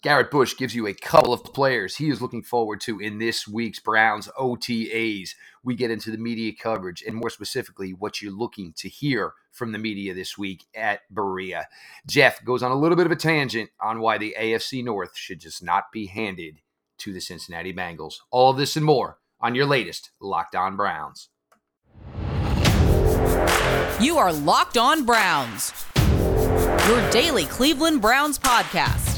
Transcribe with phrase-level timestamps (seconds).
[0.00, 3.48] Garrett Bush gives you a couple of players he is looking forward to in this
[3.48, 5.30] week's Browns OTAs.
[5.64, 9.72] We get into the media coverage and more specifically what you're looking to hear from
[9.72, 11.66] the media this week at Berea.
[12.06, 15.40] Jeff goes on a little bit of a tangent on why the AFC North should
[15.40, 16.60] just not be handed
[16.98, 18.18] to the Cincinnati Bengals.
[18.30, 21.28] All of this and more on your latest Locked On Browns.
[24.00, 25.84] You are Locked On Browns,
[26.86, 29.17] your daily Cleveland Browns podcast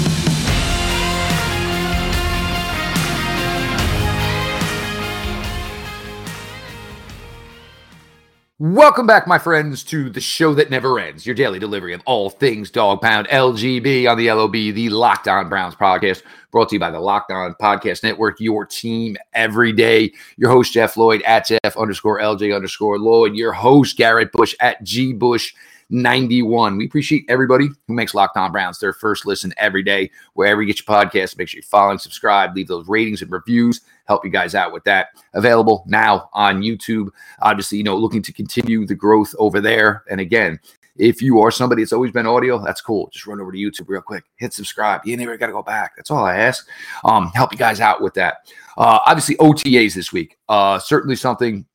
[8.61, 11.25] Welcome back, my friends, to the show that never ends.
[11.25, 15.49] Your daily delivery of all things dog pound LGB on the LOB, the Locked On
[15.49, 16.21] Browns podcast,
[16.51, 20.13] brought to you by the Locked On Podcast Network, your team every day.
[20.37, 23.33] Your host, Jeff Lloyd, at Jeff underscore LJ underscore Lloyd.
[23.33, 25.55] Your host, Garrett Bush, at G Bush
[25.91, 26.77] 91.
[26.77, 30.09] We appreciate everybody who makes Locked On Browns their first listen every day.
[30.33, 33.31] Wherever you get your podcast, make sure you follow and subscribe, leave those ratings and
[33.31, 35.09] reviews, help you guys out with that.
[35.33, 37.09] Available now on YouTube.
[37.41, 40.03] Obviously, you know, looking to continue the growth over there.
[40.09, 40.59] And again,
[40.97, 43.09] if you are somebody that's always been audio, that's cool.
[43.11, 45.01] Just run over to YouTube real quick, hit subscribe.
[45.05, 45.95] You ain't got to go back.
[45.95, 46.67] That's all I ask.
[47.03, 48.51] Um, help you guys out with that.
[48.77, 50.37] Uh, obviously, OTAs this week.
[50.49, 51.65] Uh, certainly something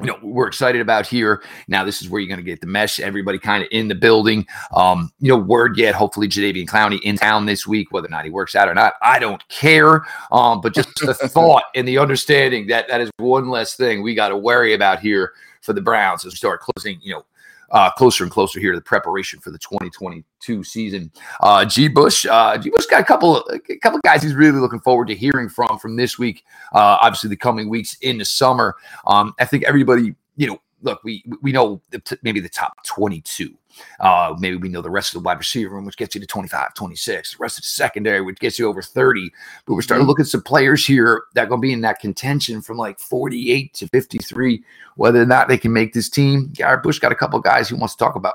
[0.00, 1.42] you know we're excited about here.
[1.68, 3.94] Now this is where you're going to get the mesh everybody kind of in the
[3.94, 4.46] building.
[4.74, 8.24] Um you know word yet hopefully Jadeveon Clowney in town this week whether or not
[8.24, 10.06] he works out or not i don't care.
[10.30, 14.14] Um but just the thought and the understanding that that is one less thing we
[14.14, 17.24] got to worry about here for the browns as we start closing you know
[17.70, 21.10] uh, closer and closer here to the preparation for the 2022 season.
[21.40, 21.88] Uh, G.
[21.88, 22.70] Bush, uh, G.
[22.70, 25.78] Bush got a couple, of a couple guys he's really looking forward to hearing from
[25.78, 26.44] from this week.
[26.72, 28.76] Uh, obviously, the coming weeks in the summer.
[29.06, 33.54] Um, I think everybody, you know, look, we we know the, maybe the top 22
[34.00, 36.26] uh, maybe we know the rest of the wide receiver room, which gets you to
[36.26, 37.32] 25, 26.
[37.32, 39.30] The rest of the secondary, which gets you over 30.
[39.66, 40.08] But we're starting to mm-hmm.
[40.08, 42.98] look at some players here that are going to be in that contention from like
[42.98, 44.62] 48 to 53,
[44.96, 46.50] whether or not they can make this team.
[46.52, 48.34] Garrett Bush got a couple guys he wants to talk about.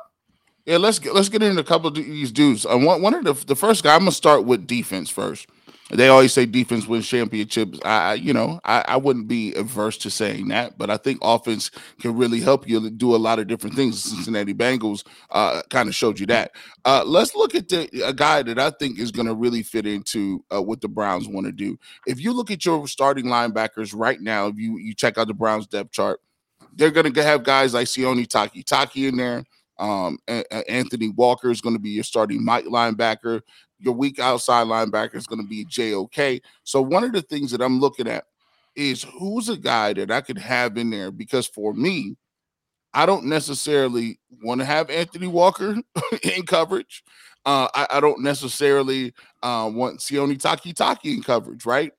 [0.65, 2.67] Yeah, let's get let's get into a couple of these dudes.
[2.67, 3.95] I want one of the the first guy.
[3.95, 5.47] I'm gonna start with defense first.
[5.93, 7.79] They always say defense wins championships.
[7.83, 11.69] I, you know, I, I wouldn't be averse to saying that, but I think offense
[11.99, 14.01] can really help you do a lot of different things.
[14.01, 16.51] Cincinnati Bengals uh, kind of showed you that.
[16.85, 19.85] Uh, let's look at the a guy that I think is going to really fit
[19.85, 21.77] into uh, what the Browns want to do.
[22.07, 25.33] If you look at your starting linebackers right now, if you you check out the
[25.33, 26.21] Browns depth chart,
[26.73, 29.43] they're going to have guys like Sione Takitaki in there.
[29.77, 30.19] Um,
[30.69, 33.41] Anthony Walker is going to be your starting Mike linebacker
[33.81, 36.41] your weak outside linebacker is going to be JOK.
[36.63, 38.25] So one of the things that I'm looking at
[38.75, 42.15] is who's a guy that I could have in there because for me,
[42.93, 45.77] I don't necessarily want to have Anthony Walker
[46.23, 47.03] in coverage.
[47.45, 51.91] Uh, I, I, don't necessarily uh, want Sione Takitaki in coverage, right?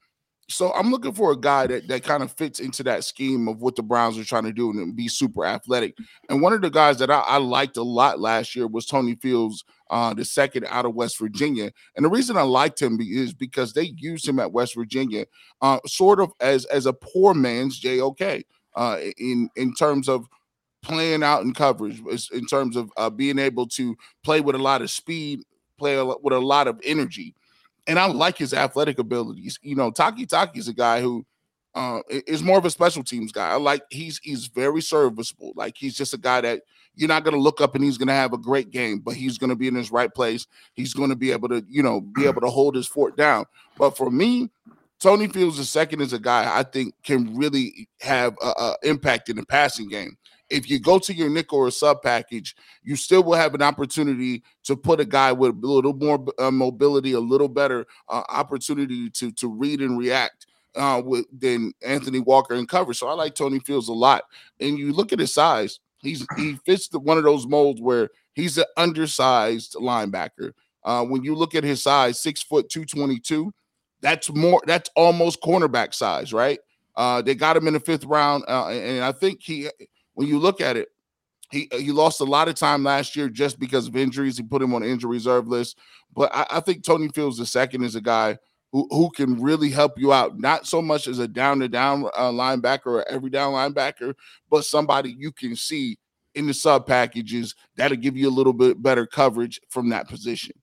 [0.49, 3.61] So I'm looking for a guy that that kind of fits into that scheme of
[3.61, 5.97] what the Browns are trying to do and be super athletic.
[6.29, 9.15] And one of the guys that I, I liked a lot last year was Tony
[9.15, 11.73] Fields, uh, the second out of West Virginia.
[11.97, 15.27] And the reason I liked him is because they used him at West Virginia,
[15.63, 18.43] uh, sort of as as a poor man's JOK,
[18.75, 20.27] uh, in in terms of
[20.83, 24.83] playing out in coverage, in terms of uh, being able to play with a lot
[24.83, 25.41] of speed,
[25.79, 27.35] play with a lot of energy
[27.87, 29.59] and I like his athletic abilities.
[29.63, 31.27] You know, Takitaki is a guy who
[31.75, 33.49] uh, is more of a special teams guy.
[33.49, 35.53] I like he's he's very serviceable.
[35.57, 36.63] Like he's just a guy that
[36.95, 39.15] you're not going to look up and he's going to have a great game, but
[39.15, 40.47] he's going to be in his right place.
[40.75, 43.47] He's going to be able to, you know, be able to hold his fort down.
[43.79, 44.51] But for me,
[45.01, 49.37] Tony Fields the second is a guy I think can really have an impact in
[49.37, 50.17] the passing game
[50.53, 54.43] if you go to your nickel or sub package, you still will have an opportunity
[54.65, 59.11] to put a guy with a little more uh, mobility, a little better uh, opportunity
[59.11, 60.47] to to read and react
[60.77, 62.95] uh, with than Anthony Walker in cover.
[62.95, 64.25] So I like Tony Fields a lot.
[64.61, 68.11] And you look at his size; he's he fits the, one of those molds where
[68.35, 70.53] he's an undersized linebacker.
[70.85, 73.53] Uh, when you look at his size, six foot two twenty two,
[74.01, 74.61] that's more.
[74.67, 76.59] That's almost cornerback size, right?
[76.95, 79.71] Uh, they got him in the fifth round, uh, and I think he
[80.15, 80.89] when you look at it,
[81.51, 84.37] he uh, he lost a lot of time last year just because of injuries.
[84.37, 85.79] He put him on injury reserve list.
[86.15, 88.39] But I, I think Tony Fields the second is a guy
[88.73, 92.07] who, who can really help you out, not so much as a down to down
[92.17, 94.15] uh, linebacker or every down linebacker,
[94.51, 95.99] but somebody you can see
[96.35, 100.55] in the sub packages that'll give you a little bit better coverage from that position.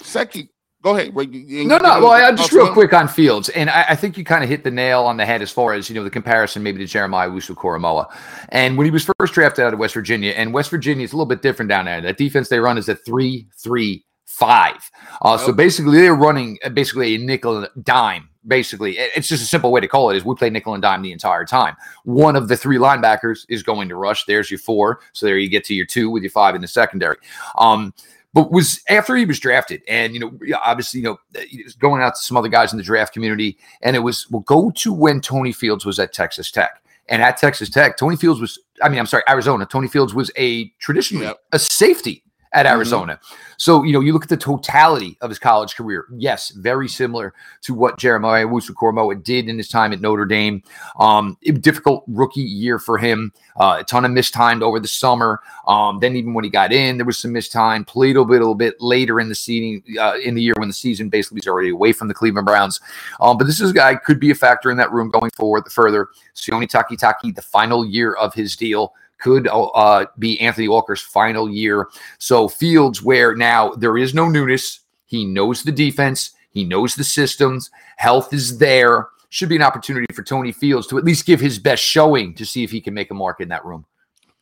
[0.00, 0.48] Second,
[0.80, 1.12] Go ahead.
[1.12, 2.00] Wait, No, no.
[2.00, 4.62] Well, I, just real quick on Fields, and I, I think you kind of hit
[4.62, 7.28] the nail on the head as far as you know the comparison maybe to Jeremiah
[7.28, 8.06] Owusu-Koramoah.
[8.50, 11.16] And when he was first drafted out of West Virginia, and West Virginia is a
[11.16, 12.00] little bit different down there.
[12.00, 14.88] That defense they run is a three-three five.
[15.22, 18.28] Uh, So basically, they're running uh, basically a nickel dime.
[18.46, 20.16] Basically, it's just a simple way to call it.
[20.16, 21.76] Is we play nickel and dime the entire time.
[22.04, 24.24] One of the three linebackers is going to rush.
[24.26, 25.00] There's your four.
[25.12, 27.16] So there you get to your two with your five in the secondary.
[27.58, 27.92] Um,
[28.34, 30.32] but was after he was drafted, and you know,
[30.64, 31.42] obviously, you know, uh,
[31.78, 34.70] going out to some other guys in the draft community, and it was well, go
[34.72, 36.82] to when Tony Fields was at Texas Tech.
[37.10, 39.64] And at Texas Tech, Tony Fields was, I mean, I'm sorry, Arizona.
[39.64, 41.38] Tony Fields was a traditionally yep.
[41.52, 42.22] a safety
[42.52, 42.76] at mm-hmm.
[42.76, 43.20] Arizona.
[43.56, 46.06] So, you know, you look at the totality of his college career.
[46.16, 50.62] Yes, very similar to what Jeremiah Owusu-Koramoah did in his time at Notre Dame.
[50.98, 53.32] Um, difficult rookie year for him.
[53.56, 55.40] Uh, a ton of mistimed over the summer.
[55.66, 57.84] Um, then even when he got in, there was some missed time.
[57.84, 61.08] Played a little bit later in the season, uh, in the year when the season
[61.08, 62.80] basically was already away from the Cleveland Browns.
[63.20, 65.70] Um, but this is a guy could be a factor in that room going forward
[65.70, 66.08] further.
[66.36, 71.88] Sione Takitaki, the final year of his deal could uh, be Anthony Walker's final year.
[72.18, 77.04] So Fields, where now there is no newness, he knows the defense, he knows the
[77.04, 79.08] systems, health is there.
[79.30, 82.46] Should be an opportunity for Tony Fields to at least give his best showing to
[82.46, 83.84] see if he can make a mark in that room.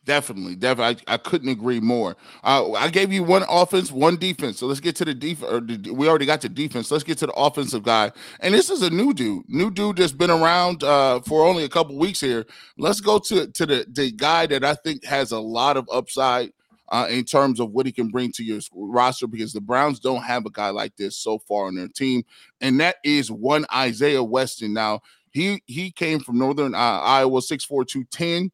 [0.07, 1.03] Definitely, definitely.
[1.05, 2.15] I, I couldn't agree more.
[2.41, 4.57] Uh, I gave you one offense, one defense.
[4.57, 5.85] So let's get to the defense.
[5.89, 6.89] We already got to defense.
[6.89, 8.13] Let's get to the offensive guy.
[8.39, 11.69] And this is a new dude, new dude that's been around uh, for only a
[11.69, 12.45] couple weeks here.
[12.77, 16.53] Let's go to to the the guy that I think has a lot of upside
[16.87, 20.23] uh, in terms of what he can bring to your roster because the Browns don't
[20.23, 22.23] have a guy like this so far on their team,
[22.61, 24.71] and that is one Isaiah Weston.
[24.71, 25.01] Now
[25.31, 28.51] he he came from Northern uh, Iowa, six four two ten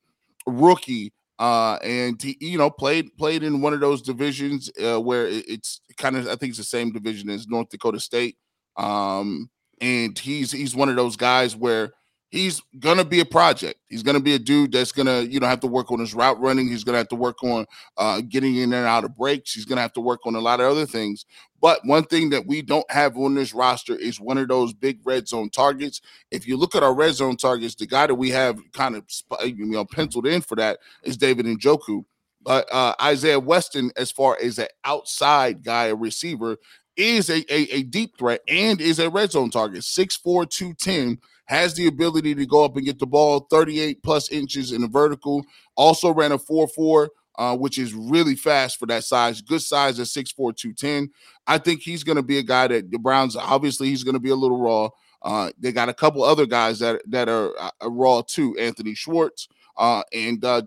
[0.47, 5.27] rookie uh, and he, you know, played played in one of those divisions uh, where
[5.27, 8.37] it's kind of I think it's the same division as North Dakota State.
[8.77, 9.49] Um,
[9.81, 11.91] and he's he's one of those guys where
[12.33, 13.79] he's gonna be a project.
[13.89, 16.39] He's gonna be a dude that's gonna you know have to work on his route
[16.41, 16.67] running.
[16.67, 17.65] He's gonna have to work on
[17.97, 19.53] uh, getting in and out of breaks.
[19.53, 21.25] He's gonna have to work on a lot of other things.
[21.61, 24.99] But one thing that we don't have on this roster is one of those big
[25.05, 26.01] red zone targets.
[26.31, 29.05] If you look at our red zone targets, the guy that we have kind of
[29.45, 32.03] you know penciled in for that is David Njoku.
[32.41, 36.57] But uh, Isaiah Weston, as far as an outside guy, a receiver,
[36.97, 39.81] is a, a, a, deep threat and is a red zone target.
[39.81, 44.71] 6'4, 210, has the ability to go up and get the ball 38 plus inches
[44.71, 45.43] in the vertical.
[45.75, 49.41] Also ran a 4'4 uh, which is really fast for that size.
[49.41, 51.09] Good size at 6'4, 210.
[51.47, 54.19] I think he's going to be a guy that the Browns, obviously, he's going to
[54.19, 54.89] be a little raw.
[55.21, 58.57] Uh, they got a couple other guys that, that are uh, raw too.
[58.59, 59.47] Anthony Schwartz
[59.77, 60.61] uh, and uh,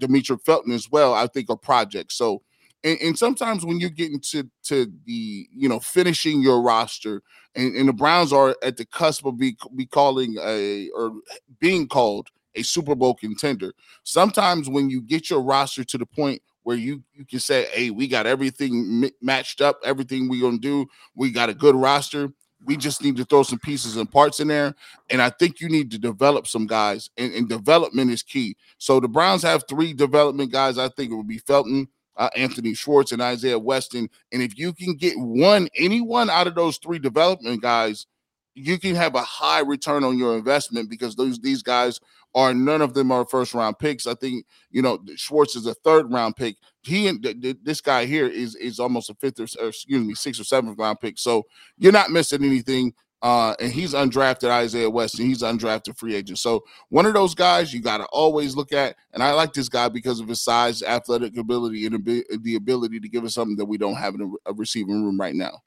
[0.45, 2.17] Felton as well, I think are projects.
[2.17, 2.43] So,
[2.87, 7.21] and, and, sometimes when you get into to the, you know, finishing your roster,
[7.57, 11.13] and, and the Browns are at the cusp of be, be calling a or
[11.59, 13.73] being called a Super Bowl contender.
[14.05, 17.91] Sometimes when you get your roster to the point where you you can say, "Hey,
[17.91, 20.87] we got everything m- matched up, everything we're gonna do.
[21.17, 22.33] We got a good roster.
[22.65, 24.75] We just need to throw some pieces and parts in there."
[25.11, 28.57] And I think you need to develop some guys, and, and development is key.
[28.79, 30.79] So the Browns have three development guys.
[30.79, 31.89] I think it would be Felton.
[32.17, 34.09] Uh, Anthony Schwartz and Isaiah Weston.
[34.33, 38.07] And if you can get one, anyone out of those three development guys,
[38.55, 42.01] you can have a high return on your investment because those these guys
[42.35, 44.07] are none of them are first round picks.
[44.07, 46.57] I think you know Schwartz is a third round pick.
[46.83, 50.05] He and th- th- this guy here is is almost a fifth or, or excuse
[50.05, 51.19] me sixth or seventh round pick.
[51.19, 51.45] So
[51.77, 52.95] you're not missing anything.
[53.23, 56.39] Uh, and he's undrafted Isaiah West, and he's undrafted free agent.
[56.39, 58.97] So one of those guys you got to always look at.
[59.13, 63.09] And I like this guy because of his size, athletic ability, and the ability to
[63.09, 65.63] give us something that we don't have in a, a receiving room right now.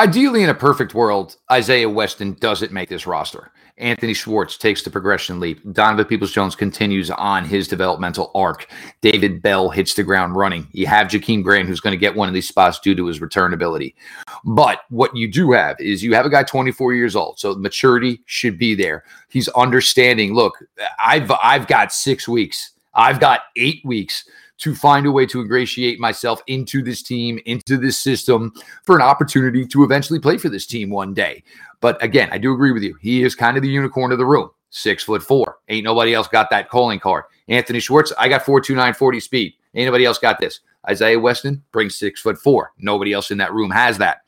[0.00, 3.52] Ideally, in a perfect world, Isaiah Weston doesn't make this roster.
[3.76, 5.60] Anthony Schwartz takes the progression leap.
[5.74, 8.66] Donovan Peoples Jones continues on his developmental arc.
[9.02, 10.66] David Bell hits the ground running.
[10.72, 13.20] You have Jakeem Grant, who's going to get one of these spots due to his
[13.20, 13.94] return ability.
[14.42, 18.22] But what you do have is you have a guy 24 years old, so maturity
[18.24, 19.04] should be there.
[19.28, 20.32] He's understanding.
[20.32, 20.54] Look,
[20.98, 22.70] I've I've got six weeks.
[22.94, 24.24] I've got eight weeks
[24.60, 28.52] to find a way to ingratiate myself into this team, into this system
[28.84, 31.42] for an opportunity to eventually play for this team one day.
[31.80, 32.96] But again, I do agree with you.
[33.00, 34.50] He is kind of the unicorn of the room.
[34.70, 35.58] Six foot four.
[35.68, 37.24] Ain't nobody else got that calling card.
[37.48, 39.54] Anthony Schwartz, I got 429 40 speed.
[39.74, 40.60] Ain't nobody else got this.
[40.88, 42.72] Isaiah Weston brings six foot four.
[42.78, 44.18] Nobody else in that room has that.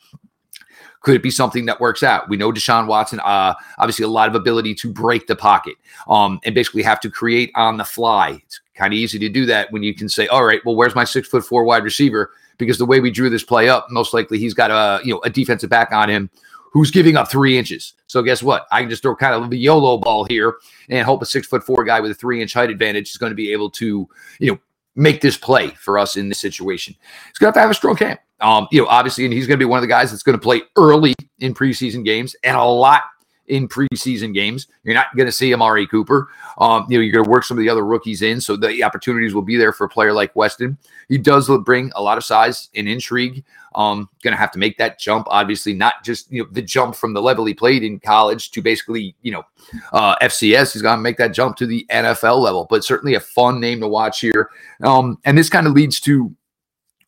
[1.02, 2.28] Could it be something that works out?
[2.28, 5.74] We know Deshaun Watson, uh, obviously a lot of ability to break the pocket
[6.08, 8.40] um, and basically have to create on the fly.
[8.44, 10.94] It's kind of easy to do that when you can say, all right, well, where's
[10.94, 12.30] my six foot four wide receiver?
[12.58, 15.20] Because the way we drew this play up, most likely he's got a you know
[15.24, 16.30] a defensive back on him
[16.72, 17.94] who's giving up three inches.
[18.06, 18.66] So guess what?
[18.70, 20.56] I can just throw kind of a YOLO ball here
[20.88, 23.30] and hope a six foot four guy with a three inch height advantage is going
[23.30, 24.58] to be able to, you know,
[24.94, 26.94] make this play for us in this situation.
[27.28, 28.20] He's going to have to have a strong camp.
[28.42, 30.38] Um, you know, obviously, and he's going to be one of the guys that's going
[30.38, 33.02] to play early in preseason games and a lot
[33.48, 34.68] in preseason games.
[34.84, 36.28] You're not going to see Amari Cooper.
[36.58, 38.82] Um, you know, you're going to work some of the other rookies in, so the
[38.82, 40.78] opportunities will be there for a player like Weston.
[41.08, 43.44] He does bring a lot of size and intrigue.
[43.74, 46.94] Um, going to have to make that jump, obviously, not just you know the jump
[46.94, 49.44] from the level he played in college to basically you know
[49.92, 50.72] uh, FCS.
[50.72, 53.80] He's going to make that jump to the NFL level, but certainly a fun name
[53.80, 54.50] to watch here.
[54.82, 56.34] Um, and this kind of leads to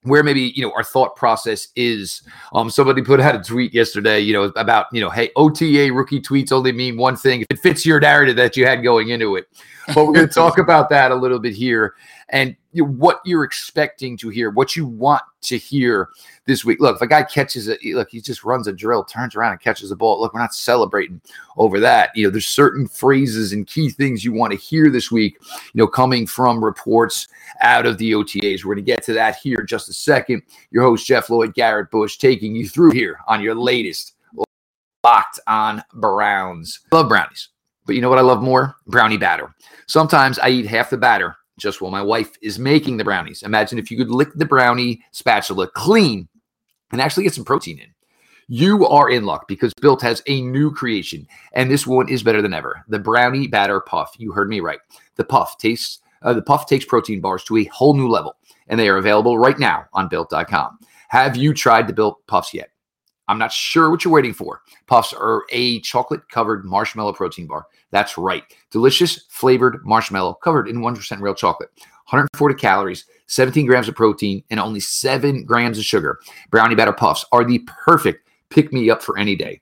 [0.05, 4.21] where maybe you know our thought process is um somebody put out a tweet yesterday
[4.21, 7.41] you know about you know hey ota rookie tweets only mean one thing.
[7.41, 9.49] If it fits your narrative that you had going into it.
[9.89, 11.95] But we're going to talk about that a little bit here
[12.31, 16.09] and you know, what you're expecting to hear what you want to hear
[16.47, 16.81] this week.
[16.81, 19.61] Look, if a guy catches it, look, he just runs a drill, turns around and
[19.61, 20.21] catches the ball.
[20.21, 21.21] Look, we're not celebrating
[21.57, 22.11] over that.
[22.15, 25.37] You know, there's certain phrases and key things you want to hear this week,
[25.73, 27.29] you know, coming from reports
[27.61, 28.65] out of the OTAs.
[28.65, 30.43] We're going to get to that here in just a second.
[30.71, 34.15] Your host, Jeff Lloyd Garrett Bush, taking you through here on your latest
[35.05, 36.81] Locked on Browns.
[36.91, 37.51] Love brownies.
[37.85, 38.77] But you know what I love more?
[38.87, 39.55] Brownie batter.
[39.87, 43.43] Sometimes I eat half the batter just while my wife is making the brownies.
[43.43, 46.29] Imagine if you could lick the brownie spatula clean
[46.93, 47.95] and actually get some protein in.
[48.47, 52.43] You are in luck because Built has a new creation, and this one is better
[52.43, 52.85] than ever.
[52.89, 54.15] The brownie batter puff.
[54.19, 54.81] You heard me right.
[55.17, 56.01] The puff tastes.
[56.23, 58.37] Uh, the puff takes protein bars to a whole new level,
[58.69, 60.79] and they are available right now on Built.com.
[61.09, 62.71] Have you tried the Built Puffs yet?
[63.29, 64.63] I'm not sure what you're waiting for.
[64.87, 67.67] Puffs are a chocolate covered marshmallow protein bar.
[67.91, 68.43] That's right.
[68.71, 71.71] Delicious flavored marshmallow covered in 100% real chocolate.
[72.09, 76.21] 140 calories, 17 grams of protein, and only 7 grams of sugar.
[76.51, 79.61] Brownie batter puffs are the perfect pick me up for any day.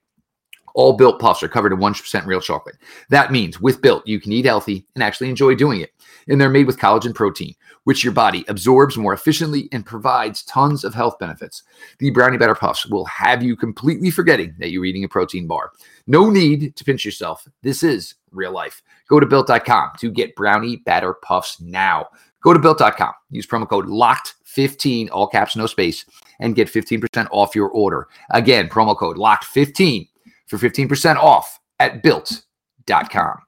[0.75, 2.77] All built puffs are covered in 100% real chocolate.
[3.11, 5.93] That means with built, you can eat healthy and actually enjoy doing it.
[6.29, 10.85] And they're made with collagen protein, which your body absorbs more efficiently and provides tons
[10.85, 11.63] of health benefits.
[11.99, 15.73] The brownie batter puffs will have you completely forgetting that you're eating a protein bar.
[16.07, 17.47] No need to pinch yourself.
[17.63, 18.83] This is real life.
[19.09, 22.09] Go to built.com to get brownie batter puffs now.
[22.43, 26.05] Go to built.com, use promo code LOCKED15, all caps, no space,
[26.41, 28.09] and get 15% off your order.
[28.31, 30.09] Again, promo code LOCKED15
[30.53, 33.39] for 15% off at built.com.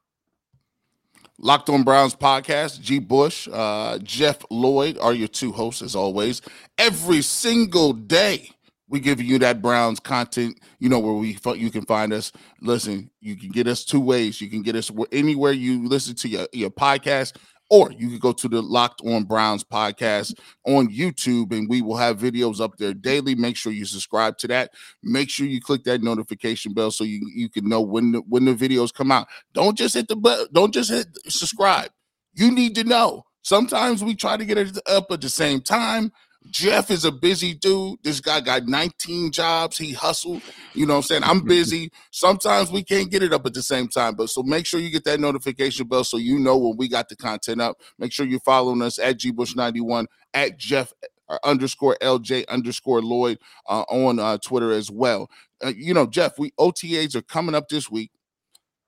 [1.37, 2.97] Locked on Browns podcast, G.
[2.97, 6.41] Bush, uh, Jeff Lloyd are your two hosts as always.
[6.77, 8.49] Every single day,
[8.87, 10.59] we give you that Browns content.
[10.79, 12.31] You know where we you can find us.
[12.61, 14.39] Listen, you can get us two ways.
[14.39, 17.35] You can get us anywhere you listen to your, your podcast
[17.69, 21.97] or you could go to the Locked On Browns podcast on YouTube, and we will
[21.97, 23.35] have videos up there daily.
[23.35, 24.71] Make sure you subscribe to that.
[25.03, 28.45] Make sure you click that notification bell so you, you can know when the, when
[28.45, 29.27] the videos come out.
[29.53, 30.47] Don't just hit the button.
[30.53, 31.89] Don't just hit subscribe.
[32.33, 33.23] You need to know.
[33.41, 36.11] Sometimes we try to get it up at the same time.
[36.49, 37.99] Jeff is a busy dude.
[38.03, 39.77] This guy got 19 jobs.
[39.77, 40.41] He hustled.
[40.73, 41.23] You know what I'm saying?
[41.23, 41.91] I'm busy.
[42.11, 44.15] Sometimes we can't get it up at the same time.
[44.15, 47.09] But so make sure you get that notification bell so you know when we got
[47.09, 47.77] the content up.
[47.97, 50.93] Make sure you're following us at gbush91, at Jeff
[51.29, 55.29] uh, underscore LJ underscore Lloyd uh, on uh, Twitter as well.
[55.63, 58.11] Uh, you know, Jeff, we OTAs are coming up this week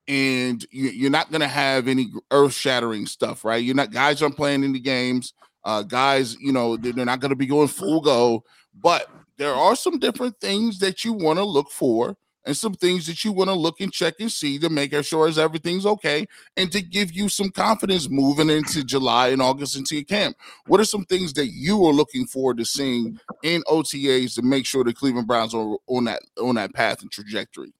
[0.07, 3.63] and you, are not going to have any earth shattering stuff, right?
[3.63, 5.33] You're not guys aren't playing any games.
[5.67, 8.41] Uh, guys, you know, they're not going to be going full go,
[8.73, 13.05] but there are some different things that you want to look for and some things
[13.07, 16.25] that you want to look and check and see to make sure as everything's okay
[16.55, 20.37] and to give you some confidence moving into July and August into your camp.
[20.67, 24.65] What are some things that you are looking forward to seeing in OTAs to make
[24.65, 27.73] sure the Cleveland Browns are on that on that path and trajectory?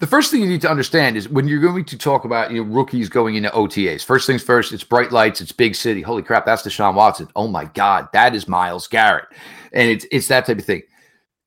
[0.00, 2.62] The first thing you need to understand is when you're going to talk about you
[2.62, 4.04] know rookies going into OTAs.
[4.04, 6.02] First things first, it's bright lights, it's big city.
[6.02, 7.28] Holy crap, that's Deshaun Watson.
[7.34, 9.26] Oh my God, that is Myles Garrett,
[9.72, 10.82] and it's it's that type of thing.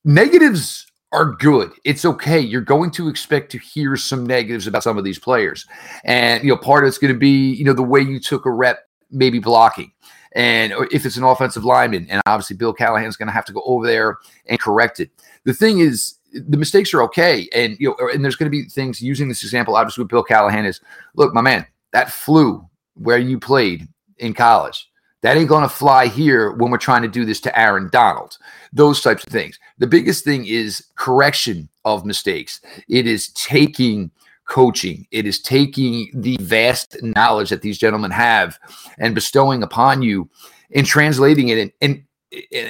[0.03, 1.72] Negatives are good.
[1.86, 2.39] It's okay.
[2.39, 5.65] You're going to expect to hear some negatives about some of these players,
[6.03, 8.46] and you know part of it's going to be you know the way you took
[8.46, 8.79] a rep,
[9.12, 9.93] maybe blocking.
[10.34, 13.62] And if it's an offensive lineman, and obviously Bill Callahan's going to have to go
[13.65, 14.17] over there
[14.48, 15.10] and correct it.
[15.43, 17.47] The thing is, the mistakes are okay.
[17.53, 20.23] And you know, and there's going to be things using this example, obviously with Bill
[20.23, 20.79] Callahan is
[21.15, 24.89] look, my man, that flu where you played in college,
[25.21, 28.38] That ain't going to fly here when we're trying to do this to Aaron Donald.
[28.73, 29.59] Those types of things.
[29.77, 32.61] The biggest thing is correction of mistakes.
[32.88, 34.11] It is taking
[34.47, 35.07] coaching.
[35.11, 38.59] It is taking the vast knowledge that these gentlemen have
[38.97, 40.29] and bestowing upon you
[40.73, 41.57] and translating it.
[41.57, 42.03] And, and,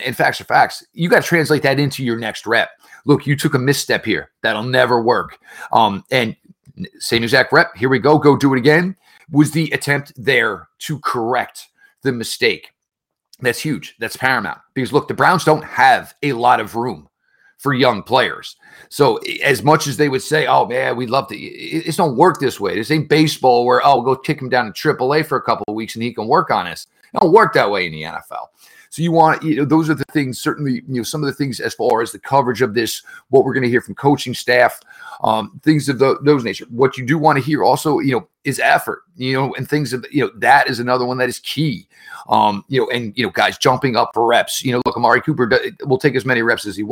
[0.06, 0.86] and facts are facts.
[0.94, 2.70] You got to translate that into your next rep.
[3.05, 4.31] Look, you took a misstep here.
[4.43, 5.39] That'll never work.
[5.72, 6.36] Um, and
[7.00, 7.75] same exact rep.
[7.75, 8.17] Here we go.
[8.17, 8.96] Go do it again.
[9.31, 11.67] Was the attempt there to correct
[12.03, 12.72] the mistake?
[13.39, 13.96] That's huge.
[14.00, 17.10] That's paramount because look, the Browns don't have a lot of room
[17.62, 18.56] for young players.
[18.89, 22.18] So as much as they would say, "Oh man, we'd love to," it, it don't
[22.18, 22.75] work this way.
[22.75, 25.75] This ain't baseball where oh, go kick him down to AAA for a couple of
[25.75, 26.88] weeks and he can work on us.
[27.13, 28.48] It don't work that way in the NFL.
[28.89, 30.41] So you want, you know, those are the things.
[30.41, 33.46] Certainly, you know, some of the things as far as the coverage of this, what
[33.46, 34.82] we're going to hear from coaching staff,
[35.24, 36.65] um, things of the, those nature.
[36.70, 39.94] What you do want to hear also, you know, is effort, you know, and things
[39.94, 41.88] of, you know, that is another one that is key.
[42.27, 44.62] Um, you know, and you know, guys jumping up for reps.
[44.62, 45.50] You know, look, Amari Cooper
[45.86, 46.84] will take as many reps as he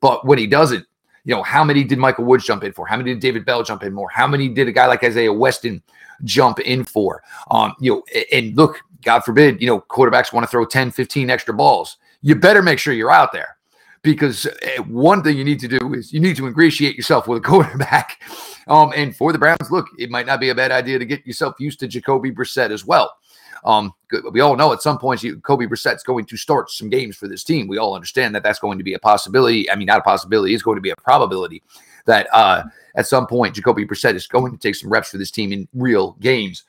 [0.00, 0.86] but when he doesn't,
[1.24, 2.86] you know, how many did Michael Woods jump in for?
[2.86, 4.08] How many did David Bell jump in more?
[4.10, 5.82] How many did a guy like Isaiah Weston
[6.24, 7.22] jump in for?
[7.50, 11.30] Um, you know, and look, God forbid, you know, quarterbacks want to throw 10, 15
[11.30, 11.98] extra balls.
[12.22, 13.56] You better make sure you're out there
[14.02, 17.38] because eh, one thing you need to do is you need to ingratiate yourself with
[17.38, 18.20] a quarterback.
[18.68, 21.26] Um, and for the Browns, look, it might not be a bad idea to get
[21.26, 23.16] yourself used to Jacoby Brissett as well.
[23.64, 23.92] Um,
[24.32, 27.44] we all know at some point Kobe Brissett's going to start some games for this
[27.44, 27.68] team.
[27.68, 29.70] We all understand that that's going to be a possibility.
[29.70, 31.62] I mean, not a possibility; it's going to be a probability
[32.06, 32.64] that uh,
[32.96, 35.68] at some point Jacoby Brissett is going to take some reps for this team in
[35.74, 36.64] real games.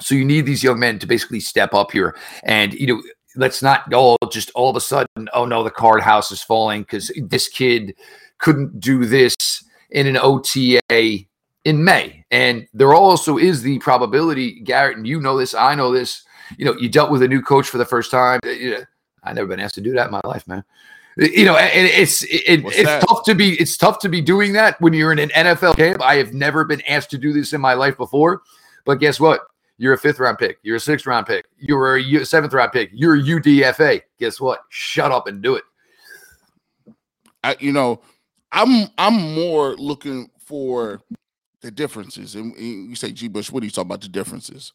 [0.00, 3.02] So you need these young men to basically step up here, and you know,
[3.36, 5.28] let's not go just all of a sudden.
[5.32, 7.94] Oh no, the card house is falling because this kid
[8.38, 9.34] couldn't do this
[9.90, 11.26] in an OTA
[11.64, 12.24] in May.
[12.30, 16.24] And there also is the probability, Garrett, and you know this, I know this.
[16.58, 18.40] You know, you dealt with a new coach for the first time.
[18.44, 18.82] Eh,
[19.22, 20.64] I've never been asked to do that in my life, man.
[21.20, 23.04] Eh, you know, and it's it, it's that?
[23.06, 26.02] tough to be it's tough to be doing that when you're in an NFL camp.
[26.02, 28.42] I have never been asked to do this in my life before,
[28.84, 29.42] but guess what?
[29.78, 30.58] You're a fifth round pick.
[30.62, 31.46] You're a sixth round pick.
[31.58, 32.90] You're a seventh round pick.
[32.92, 34.02] You're a UDFA.
[34.18, 34.60] Guess what?
[34.68, 35.64] Shut up and do it.
[37.42, 38.00] I, you know,
[38.52, 41.00] I'm I'm more looking for
[41.62, 42.34] the differences.
[42.34, 43.28] And you say, G.
[43.28, 44.02] Bush, what are you talking about?
[44.02, 44.72] The differences.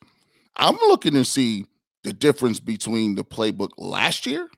[0.56, 1.66] I'm looking to see
[2.04, 4.50] the difference between the playbook last year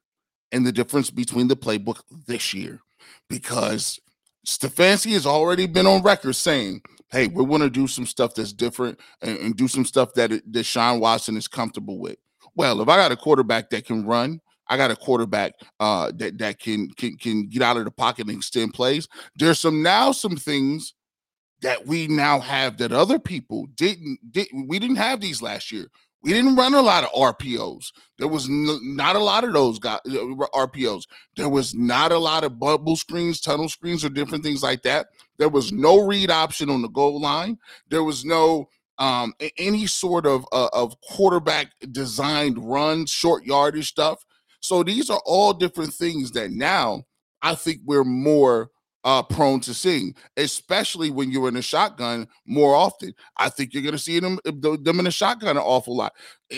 [0.52, 2.80] and the difference between the playbook this year.
[3.28, 4.00] Because
[4.48, 8.54] Stefanski has already been on record saying, hey, we want to do some stuff that's
[8.54, 12.18] different and, and do some stuff that that Sean Watson is comfortable with.
[12.56, 16.38] Well, if I got a quarterback that can run, I got a quarterback uh, that
[16.38, 19.08] that can, can can get out of the pocket and extend plays.
[19.36, 20.94] There's some now some things
[21.62, 25.88] that we now have that other people didn't did we didn't have these last year.
[26.22, 27.94] We didn't run a lot of RPOs.
[28.18, 31.04] There was not a lot of those got uh, RPOs.
[31.38, 35.08] There was not a lot of bubble screens, tunnel screens, or different things like that.
[35.38, 37.58] There was no read option on the goal line.
[37.90, 38.68] There was no
[38.98, 44.26] um, any sort of uh, of quarterback designed run, short yardage stuff.
[44.60, 47.04] So these are all different things that now
[47.42, 48.72] I think we're more
[49.10, 53.12] uh, prone to seeing, especially when you're in a shotgun more often.
[53.38, 56.14] I think you're going to see them uh, them in a shotgun an awful lot.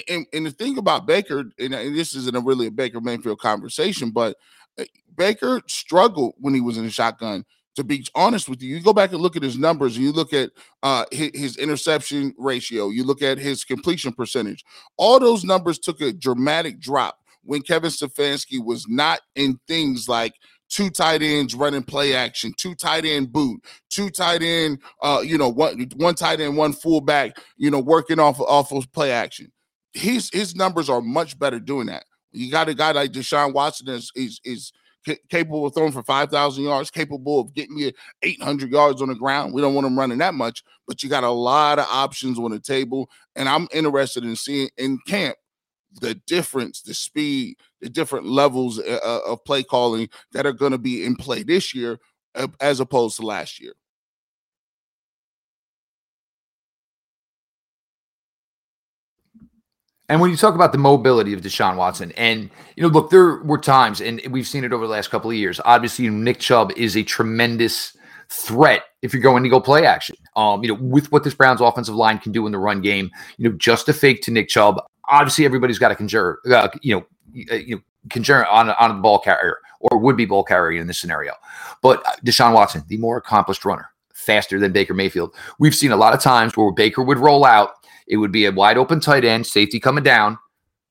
[0.10, 3.40] And, and the thing about Baker, and, and this isn't a really a Baker Mayfield
[3.40, 4.36] conversation, but
[4.78, 4.84] uh,
[5.16, 7.46] Baker struggled when he was in a shotgun.
[7.78, 10.12] To be honest with you, you go back and look at his numbers, and you
[10.12, 10.52] look at
[10.84, 14.66] uh, his, his interception ratio, you look at his completion percentage.
[14.98, 20.34] All those numbers took a dramatic drop when Kevin Stefanski was not in things like
[20.72, 25.38] two tight ends running play action, two tight end boot, two tight end, uh, you
[25.38, 29.52] know, one one tight end, one fullback, you know, working off off of play action.
[29.94, 32.06] His his numbers are much better doing that.
[32.32, 34.72] You got a guy like Deshaun Watson is is, is
[35.30, 39.52] capable of throwing for 5,000 yards, capable of getting you 800 yards on the ground.
[39.52, 42.52] We don't want him running that much, but you got a lot of options on
[42.52, 43.10] the table.
[43.36, 45.36] And I'm interested in seeing in camp
[46.00, 50.72] the difference, the speed, the different levels uh, uh, of play calling that are going
[50.72, 52.00] to be in play this year
[52.36, 53.74] uh, as opposed to last year.
[60.12, 63.38] And when you talk about the mobility of Deshaun Watson, and you know, look, there
[63.44, 65.62] were times, and we've seen it over the last couple of years.
[65.64, 67.96] Obviously, Nick Chubb is a tremendous
[68.30, 70.18] threat if you're going to go play action.
[70.36, 73.10] Um, you know, with what this Browns offensive line can do in the run game,
[73.38, 76.96] you know, just a fake to Nick Chubb, obviously everybody's got to conjure, uh, you
[76.96, 77.06] know,
[77.52, 80.88] uh, you know, conjure on on the ball carrier or would be ball carrier in
[80.88, 81.34] this scenario.
[81.84, 85.36] But uh, Deshaun Watson, the more accomplished runner, faster than Baker Mayfield.
[85.60, 87.72] We've seen a lot of times where Baker would roll out,
[88.08, 90.38] it would be a wide open tight end, safety coming down.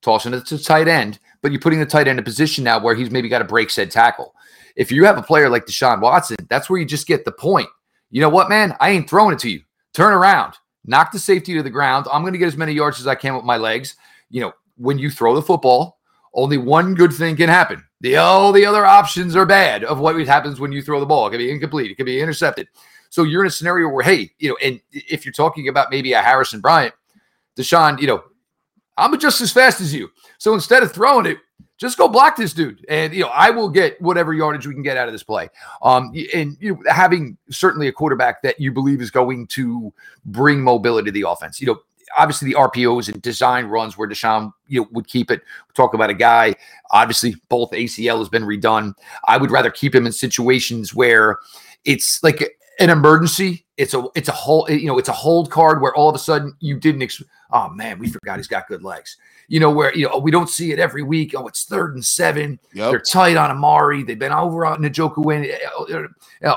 [0.03, 2.81] tossing it to tight end, but you're putting the tight end in a position now
[2.81, 4.35] where he's maybe got to break said tackle.
[4.77, 7.69] If you have a player like Deshaun Watson, that's where you just get the point.
[8.11, 8.77] You know what, man?
[8.81, 9.63] I ain't throwing it to you.
[9.93, 10.55] Turn around,
[10.85, 12.07] knock the safety to the ground.
[12.13, 13.97] I'm going to get as many yards as I can with my legs.
[14.31, 15.99] You know, when you throw the football,
[16.35, 17.85] only one good thing can happen.
[18.01, 21.27] The all the other options are bad of what happens when you throw the ball.
[21.27, 21.91] It can be incomplete.
[21.91, 22.69] It can be intercepted.
[23.11, 26.13] So you're in a scenario where, hey, you know, and if you're talking about maybe
[26.13, 26.95] a Harrison Bryant,
[27.57, 28.23] Deshaun, you know,
[28.97, 30.11] I'm just as fast as you.
[30.39, 31.39] So instead of throwing it,
[31.81, 34.83] just go block this dude, and you know I will get whatever yardage we can
[34.83, 35.49] get out of this play.
[35.81, 39.91] Um, and you know, having certainly a quarterback that you believe is going to
[40.27, 41.59] bring mobility to the offense.
[41.59, 41.81] You know,
[42.17, 45.43] obviously the RPOs and design runs where Deshaun you know would keep it.
[45.75, 46.55] talk about a guy.
[46.91, 48.95] Obviously, both ACL has been redone.
[49.27, 51.39] I would rather keep him in situations where
[51.85, 53.67] it's like an emergency.
[53.77, 56.19] It's a it's a whole you know it's a hold card where all of a
[56.19, 57.03] sudden you didn't.
[57.03, 59.17] Ex- oh man, we forgot he's got good legs.
[59.49, 61.35] You know where you know we don't see it every week.
[61.37, 62.59] Oh, it's third and seven.
[62.73, 62.91] Yep.
[62.91, 64.03] They're tight on Amari.
[64.03, 65.25] They've been over on Njoku.
[65.25, 65.51] Win.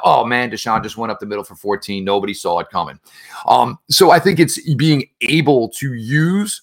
[0.04, 2.04] Oh man, Deshaun just went up the middle for 14.
[2.04, 3.00] Nobody saw it coming.
[3.46, 6.62] Um, so I think it's being able to use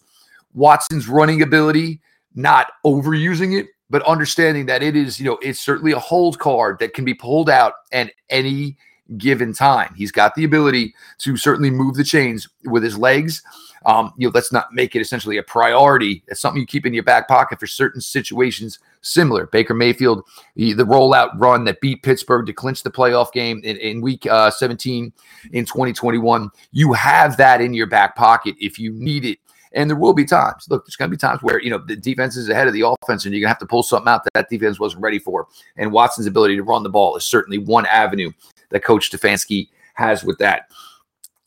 [0.55, 2.01] Watson's running ability,
[2.35, 6.79] not overusing it, but understanding that it is, you know, it's certainly a hold card
[6.79, 8.77] that can be pulled out and any
[9.17, 9.95] given time.
[9.97, 13.43] He's got the ability to certainly move the chains with his legs.
[13.87, 16.23] Um, you know, let's not make it essentially a priority.
[16.29, 19.47] It's something you keep in your back pocket for certain situations similar.
[19.47, 20.23] Baker Mayfield,
[20.55, 24.51] the, rollout run that beat Pittsburgh to clinch the playoff game in, in week uh,
[24.51, 25.13] 17
[25.53, 26.51] in 2021.
[26.73, 29.39] You have that in your back pocket if you need it.
[29.73, 31.95] And there will be times, look, there's going to be times where, you know, the
[31.95, 34.25] defense is ahead of the offense and you're going to have to pull something out
[34.25, 35.47] that that defense wasn't ready for.
[35.77, 38.33] And Watson's ability to run the ball is certainly one avenue
[38.71, 40.71] that Coach Stefanski has with that.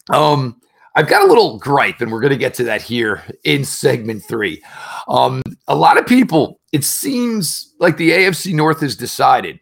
[0.10, 0.62] Um,
[0.96, 4.24] I've got a little gripe, and we're going to get to that here in segment
[4.24, 4.64] three.
[5.08, 9.60] Um, a lot of people, it seems like the AFC North has decided.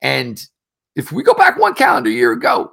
[0.00, 0.44] And
[0.96, 2.72] if we go back one calendar year ago,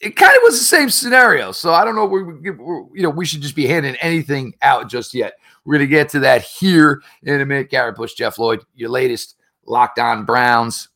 [0.00, 1.52] it kind of was the same scenario.
[1.52, 2.04] So I don't know.
[2.04, 5.34] We, we, you know, we should just be handing anything out just yet.
[5.64, 7.70] We're going to get to that here in a minute.
[7.70, 10.88] Garrett Bush, Jeff Lloyd, your latest Locked On Browns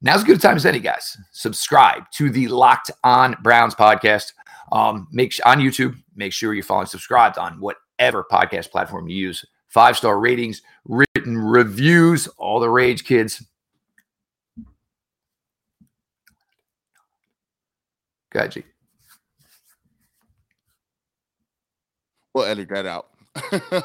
[0.00, 1.16] Now's as good a time as any, guys.
[1.32, 4.32] Subscribe to the Locked On Browns podcast.
[4.70, 5.96] Um, make on YouTube.
[6.14, 9.44] Make sure you're following, subscribed on whatever podcast platform you use.
[9.68, 13.44] Five star ratings, written reviews, all the rage, kids.
[18.30, 18.62] Go ahead, G.
[22.34, 23.08] We'll edit that out.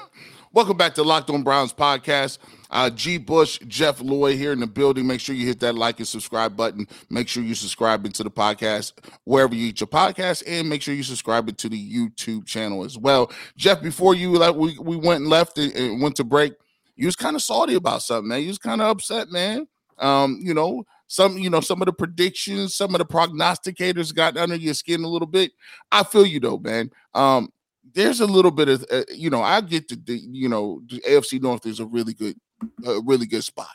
[0.55, 2.37] Welcome back to Locked On Browns podcast.
[2.69, 3.17] Uh, G.
[3.17, 5.07] Bush, Jeff Lloyd here in the building.
[5.07, 6.87] Make sure you hit that like and subscribe button.
[7.09, 10.93] Make sure you subscribe into the podcast wherever you eat your podcast, and make sure
[10.93, 13.31] you subscribe it to the YouTube channel as well.
[13.57, 16.53] Jeff, before you like we, we went and left and, and went to break,
[16.95, 18.43] you was kind of salty about something, man.
[18.43, 19.67] You was kind of upset, man.
[19.97, 24.37] Um, you know, some you know some of the predictions, some of the prognosticators got
[24.37, 25.51] under your skin a little bit.
[25.91, 26.91] I feel you though, man.
[27.15, 27.52] Um,
[27.91, 31.01] there's a little bit of uh, you know I get the, the you know the
[31.01, 32.37] AFC North is a really good
[32.85, 33.67] a really good spot.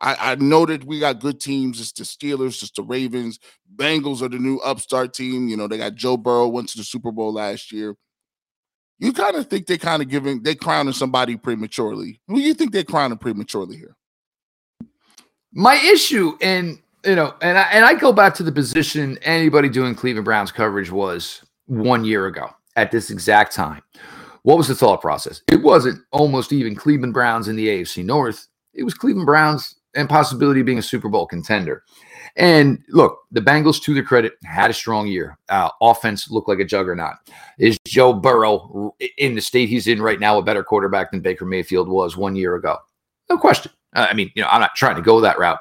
[0.00, 1.80] I, I know that we got good teams.
[1.80, 3.38] It's the Steelers, it's the Ravens.
[3.76, 5.48] Bengals are the new upstart team.
[5.48, 7.96] You know they got Joe Burrow went to the Super Bowl last year.
[8.98, 12.20] You kind of think they kind of giving they crowning somebody prematurely.
[12.28, 13.96] Who you think they're crowning prematurely here?
[15.52, 19.68] My issue, and you know, and I, and I go back to the position anybody
[19.68, 23.82] doing Cleveland Browns coverage was one year ago at this exact time.
[24.42, 25.40] What was the thought process?
[25.50, 28.48] It wasn't almost even Cleveland Browns in the AFC North.
[28.74, 31.84] It was Cleveland Browns and possibility of being a Super Bowl contender.
[32.36, 35.38] And look, the Bengals, to their credit, had a strong year.
[35.48, 37.14] Uh, offense looked like a juggernaut.
[37.58, 41.44] Is Joe Burrow in the state he's in right now a better quarterback than Baker
[41.44, 42.78] Mayfield was one year ago?
[43.28, 43.70] No question.
[43.94, 45.58] I mean, you know, I'm not trying to go that route.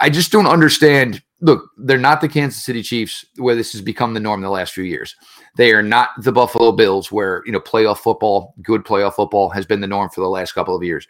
[0.00, 4.14] I just don't understand look, they're not the Kansas City Chiefs where this has become
[4.14, 5.16] the norm the last few years.
[5.56, 9.66] They are not the Buffalo Bills where, you know, playoff football, good playoff football has
[9.66, 11.06] been the norm for the last couple of years.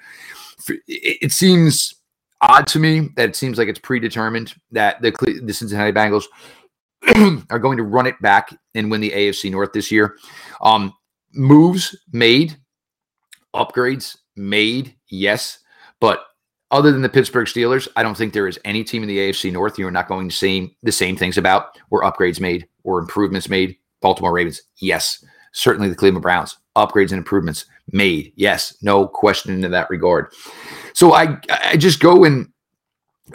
[0.86, 1.94] It seems
[2.40, 6.24] odd to me that it seems like it's predetermined that the, the Cincinnati Bengals
[7.50, 10.16] are going to run it back and win the AFC North this year.
[10.60, 10.92] Um,
[11.32, 12.56] moves made,
[13.54, 15.58] upgrades made, yes,
[16.00, 16.24] but
[16.70, 19.52] other than the Pittsburgh Steelers, I don't think there is any team in the AFC
[19.52, 22.98] North you are not going to see the same things about or upgrades made or
[23.00, 23.76] improvements made.
[24.00, 25.24] Baltimore Ravens, yes.
[25.52, 28.32] Certainly the Cleveland Browns, upgrades and improvements made.
[28.36, 30.32] Yes, no question in that regard.
[30.94, 32.48] So I I just go and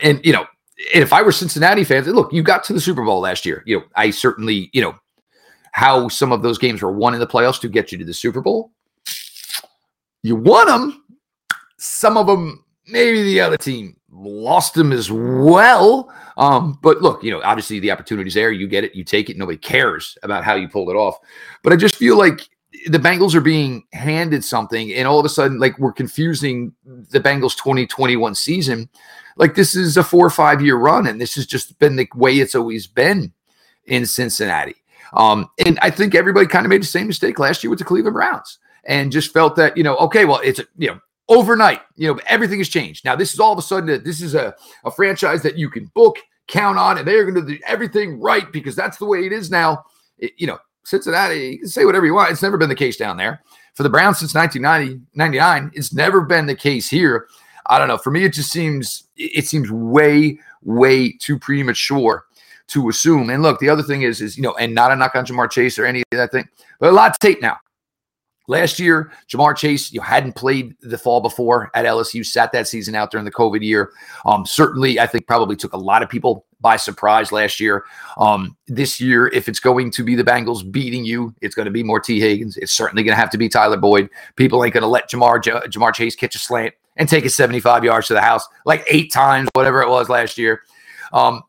[0.02, 0.46] and you know,
[0.94, 3.64] and if I were Cincinnati fans, look, you got to the Super Bowl last year.
[3.66, 4.96] You know, I certainly, you know,
[5.74, 8.14] how some of those games were won in the playoffs to get you to the
[8.14, 8.72] Super Bowl
[10.26, 11.04] you won them.
[11.78, 16.12] Some of them, maybe the other team lost them as well.
[16.38, 18.52] Um, but look, you know, obviously the opportunity's there.
[18.52, 19.38] You get it, you take it.
[19.38, 21.18] Nobody cares about how you pulled it off.
[21.64, 22.50] But I just feel like
[22.88, 27.20] the Bengals are being handed something, and all of a sudden, like we're confusing the
[27.20, 28.90] Bengals 2021 season.
[29.38, 32.08] Like this is a four or five year run, and this has just been the
[32.16, 33.34] way it's always been
[33.86, 34.76] in Cincinnati.
[35.14, 37.86] Um, and I think everybody kind of made the same mistake last year with the
[37.86, 41.00] Cleveland Browns and just felt that, you know, okay, well, it's, you know,
[41.30, 43.06] overnight, you know, everything has changed.
[43.06, 45.86] Now, this is all of a sudden, this is a, a franchise that you can
[45.96, 49.32] book, count on, and they're going to do everything right because that's the way it
[49.32, 49.84] is now.
[50.18, 52.32] It, you know, Cincinnati, you can say whatever you want.
[52.32, 53.42] It's never been the case down there.
[53.74, 57.28] For the Browns since 1990, 99, it's never been the case here.
[57.66, 57.98] I don't know.
[57.98, 62.26] For me, it just seems it seems way, way too premature
[62.68, 63.30] to assume.
[63.30, 65.50] And look, the other thing is, is you know, and not a knock on Ja'Marr
[65.50, 66.48] Chase or any of that thing,
[66.80, 67.58] but a lot to tape now.
[68.48, 72.96] Last year, Ja'Marr Chase, you hadn't played the fall before at LSU, sat that season
[72.96, 73.92] out during the COVID year.
[74.26, 77.86] Um, certainly, I think probably took a lot of people by surprise last year.
[78.18, 81.72] Um, this year, if it's going to be the Bengals beating you, it's going to
[81.72, 82.58] be more Tee Higgins.
[82.58, 84.10] It's certainly going to have to be Tyler Boyd.
[84.36, 87.32] People ain't going to let Ja'Marr J- Ja'Marr Chase catch a slant and take it
[87.32, 90.62] 75 yards to the house like eight times, whatever it was last year.
[91.14, 91.44] Um,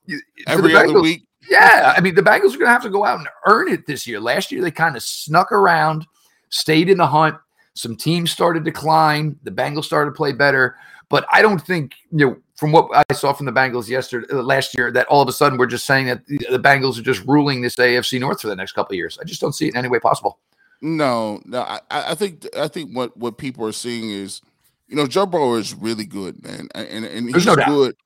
[0.47, 1.27] Every Bengals, other week.
[1.49, 1.95] Yeah.
[1.97, 4.07] I mean, the Bengals are going to have to go out and earn it this
[4.07, 4.21] year.
[4.21, 6.07] Last year, they kind of snuck around,
[6.51, 7.37] stayed in the hunt.
[7.75, 9.37] Some teams started to decline.
[9.43, 10.77] The Bengals started to play better.
[11.09, 14.43] But I don't think, you know, from what I saw from the Bengals yesterday, uh,
[14.43, 17.25] last year, that all of a sudden we're just saying that the Bengals are just
[17.27, 19.19] ruling this AFC North for the next couple of years.
[19.21, 20.39] I just don't see it in any way possible.
[20.81, 24.43] No, no, I, I think I think what what people are seeing is,
[24.89, 27.97] you know, Joe Burrow is really good, man, and and he's no good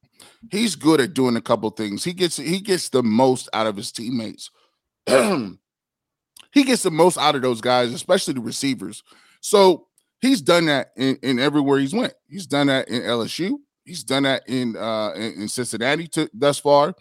[0.51, 2.05] he's good at doing a couple things.
[2.05, 4.51] He gets he gets the most out of his teammates.
[6.53, 9.03] he gets the most out of those guys, especially the receivers.
[9.41, 9.87] So
[10.21, 12.15] he's done that in, in everywhere he's went.
[12.29, 13.57] He's done that in LSU.
[13.85, 16.95] He's done that in uh in, in Cincinnati to, thus far,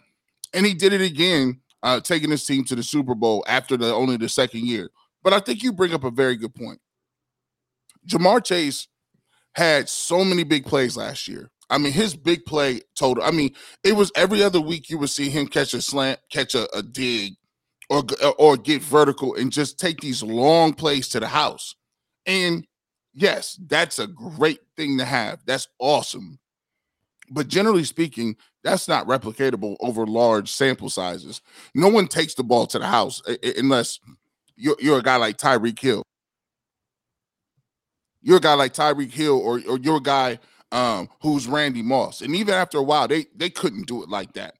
[0.52, 3.92] and he did it again, uh, taking his team to the Super Bowl after the
[3.92, 4.90] only the second year.
[5.22, 6.80] But I think you bring up a very good point.
[8.08, 8.88] Ja'Marr Chase
[9.54, 11.50] had so many big plays last year.
[11.68, 13.22] I mean, his big play total.
[13.22, 16.54] I mean, it was every other week you would see him catch a slant, catch
[16.54, 17.34] a, a dig,
[17.90, 21.74] or uh, or get vertical and just take these long plays to the house.
[22.24, 22.66] And
[23.12, 25.40] yes, that's a great thing to have.
[25.44, 26.38] That's awesome.
[27.30, 31.42] But generally speaking, that's not replicatable over large sample sizes.
[31.74, 33.98] No one takes the ball to the house uh, uh, unless
[34.56, 36.02] you're, you're a guy like Tyreek Hill.
[38.22, 40.38] You're a guy like Tyreek Hill, or, or you're a guy
[40.72, 42.20] um, who's Randy Moss.
[42.20, 44.54] And even after a while, they they couldn't do it like that.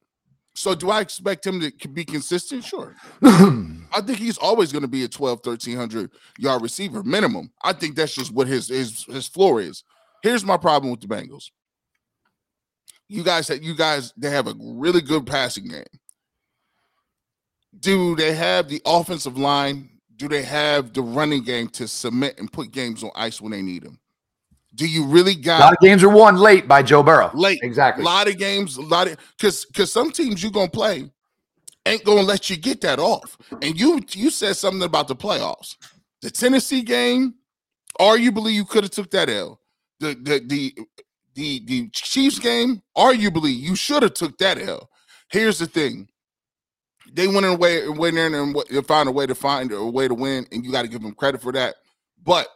[0.54, 2.64] So do I expect him to be consistent?
[2.64, 2.94] Sure.
[3.22, 7.50] I think he's always going to be a 12, 1300 yard receiver minimum.
[7.62, 9.84] I think that's just what his his his floor is.
[10.22, 11.50] Here's my problem with the Bengals.
[13.08, 15.84] You guys that you guys they have a really good passing game.
[17.78, 19.88] Do they have the offensive line?
[20.16, 23.62] Do they have the running game to submit and put games on ice when they
[23.62, 23.98] need them?
[24.74, 27.30] Do you really got a lot of games are won late by Joe Burrow?
[27.34, 28.02] Late, exactly.
[28.02, 31.10] A lot of games, a lot of because because some teams you're gonna play
[31.86, 33.36] ain't gonna let you get that off.
[33.62, 35.76] And you you said something about the playoffs.
[36.22, 37.34] The Tennessee game,
[37.98, 39.60] arguably you could have took that L.
[39.98, 40.74] The the the
[41.34, 44.88] the the Chiefs game, arguably you should have took that L.
[45.30, 46.08] Here's the thing.
[47.12, 49.84] They went in a way, and went in and found a way to find a
[49.84, 51.74] way to win, and you got to give them credit for that.
[52.22, 52.46] But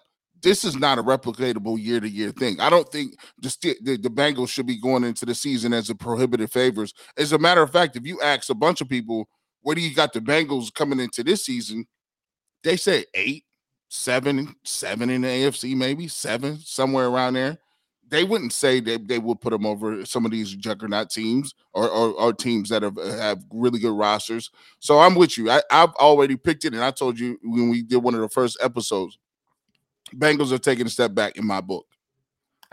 [0.44, 2.60] this is not a replicatable year to year thing.
[2.60, 5.94] I don't think the, the, the Bengals should be going into the season as a
[5.94, 6.92] prohibited favors.
[7.16, 9.26] As a matter of fact, if you ask a bunch of people,
[9.62, 11.86] where do you got the Bengals coming into this season?
[12.62, 13.44] They say eight,
[13.88, 17.58] seven, seven in the AFC, maybe seven, somewhere around there.
[18.06, 21.88] They wouldn't say that they would put them over some of these juggernaut teams or,
[21.88, 24.50] or, or teams that have have really good rosters.
[24.78, 25.50] So I'm with you.
[25.50, 28.28] I, I've already picked it, and I told you when we did one of the
[28.28, 29.18] first episodes
[30.14, 31.86] Bengals have taken a step back in my book.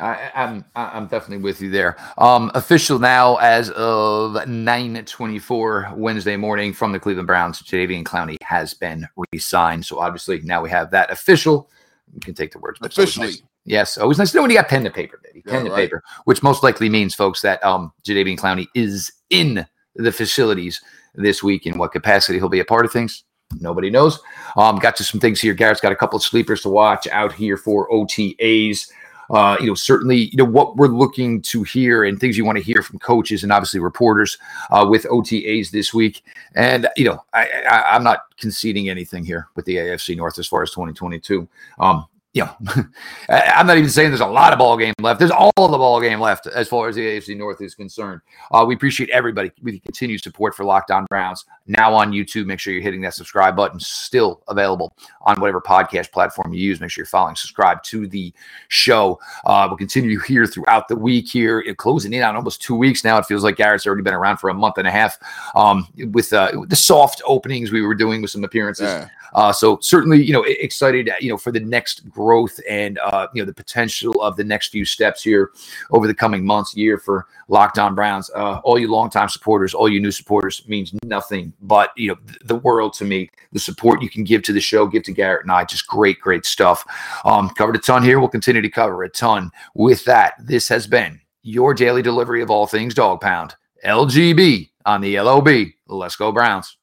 [0.01, 1.95] I, am I'm, I'm definitely with you there.
[2.17, 7.61] Um, official now as of 9:24 Wednesday morning from the Cleveland Browns.
[7.61, 11.69] Jadeveon Clowney has been re-signed, so obviously now we have that official.
[12.13, 13.27] You can take the words officially.
[13.27, 13.43] Nice.
[13.63, 15.43] Yes, always nice to know when you got pen to paper, baby.
[15.43, 15.83] Pen yeah, to right.
[15.83, 19.65] paper, which most likely means, folks, that um, Jadeveon Clowney is in
[19.95, 20.81] the facilities
[21.13, 21.67] this week.
[21.67, 23.23] In what capacity he'll be a part of things,
[23.59, 24.19] Nobody knows.
[24.55, 25.53] Um, got to some things here.
[25.53, 28.91] Garrett's got a couple of sleepers to watch out here for OTAs.
[29.29, 32.57] Uh, you know, certainly, you know, what we're looking to hear and things you want
[32.57, 34.37] to hear from coaches and obviously reporters
[34.71, 36.21] uh, with OTAs this week.
[36.53, 37.47] And, you know, I,
[37.95, 41.47] am not conceding anything here with the AFC North as far as 2022.
[41.79, 42.83] Um, you know,
[43.29, 45.19] I'm not even saying there's a lot of ball game left.
[45.19, 48.21] There's all of the ball game left as far as the AFC North is concerned.
[48.51, 51.43] Uh, we appreciate everybody with continued support for Locked On Browns.
[51.67, 53.79] Now on YouTube, make sure you're hitting that subscribe button.
[53.79, 56.79] Still available on whatever podcast platform you use.
[56.79, 58.33] Make sure you're following, subscribe to the
[58.69, 59.19] show.
[59.45, 63.03] Uh, we'll continue here throughout the week here, it closing in on almost two weeks
[63.03, 63.17] now.
[63.17, 65.17] It feels like Garrett's already been around for a month and a half
[65.53, 68.85] um, with uh, the soft openings we were doing with some appearances.
[68.85, 69.09] Yeah.
[69.33, 73.41] Uh, so certainly, you know, excited, you know, for the next growth and uh, you
[73.41, 75.51] know the potential of the next few steps here
[75.89, 78.29] over the coming months, year for Locked On Browns.
[78.35, 82.55] Uh, all you longtime supporters, all you new supporters means nothing but you know the
[82.55, 83.29] world to me.
[83.53, 86.19] The support you can give to the show, give to Garrett and I, just great,
[86.19, 86.85] great stuff.
[87.25, 88.19] Um, covered a ton here.
[88.19, 89.51] We'll continue to cover a ton.
[89.73, 93.55] With that, this has been your daily delivery of all things Dog Pound.
[93.83, 95.49] LGB on the LOB.
[95.87, 96.77] Let's go Browns.